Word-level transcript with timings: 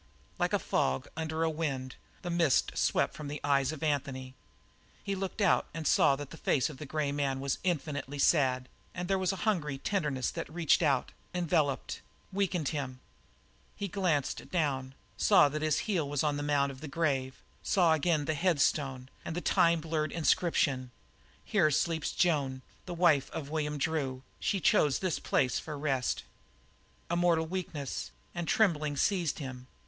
Like 0.39 0.51
a 0.51 0.57
fog 0.57 1.07
under 1.15 1.43
a 1.43 1.49
wind, 1.51 1.95
the 2.23 2.31
mist 2.31 2.71
swept 2.75 3.13
from 3.13 3.27
the 3.27 3.39
eyes 3.43 3.71
of 3.71 3.83
Anthony; 3.83 4.33
he 5.03 5.13
looked 5.13 5.41
out 5.41 5.67
and 5.75 5.85
saw 5.85 6.15
that 6.15 6.31
the 6.31 6.37
face 6.37 6.71
of 6.71 6.77
the 6.79 6.87
grey 6.87 7.11
man 7.11 7.39
was 7.39 7.59
infinitely 7.63 8.17
sad, 8.17 8.67
and 8.95 9.07
there 9.07 9.19
was 9.19 9.31
a 9.31 9.35
hungry 9.45 9.77
tenderness 9.77 10.31
that 10.31 10.51
reached 10.51 10.81
out, 10.81 11.11
enveloped, 11.35 12.01
weakened 12.33 12.69
him. 12.69 12.99
He 13.75 13.87
glanced 13.87 14.49
down, 14.49 14.95
saw 15.17 15.49
that 15.49 15.61
his 15.61 15.81
heel 15.85 16.09
was 16.09 16.23
on 16.23 16.35
the 16.35 16.41
mount 16.41 16.71
of 16.71 16.81
the 16.81 16.87
grave; 16.87 17.43
saw 17.61 17.93
again 17.93 18.25
the 18.25 18.33
headstone 18.33 19.07
and 19.23 19.35
the 19.35 19.39
time 19.39 19.81
blurred 19.81 20.11
inscription: 20.11 20.89
"Here 21.45 21.69
sleeps 21.69 22.11
Joan, 22.11 22.63
the 22.87 22.95
wife 22.95 23.29
of 23.29 23.51
William 23.51 23.77
Drew. 23.77 24.23
She 24.39 24.59
chose 24.59 24.97
this 24.97 25.19
place 25.19 25.59
for 25.59 25.77
rest." 25.77 26.23
A 27.07 27.15
mortal 27.15 27.45
weakness 27.45 28.09
and 28.33 28.47
trembling 28.47 28.97
seized 28.97 29.37
him. 29.37 29.67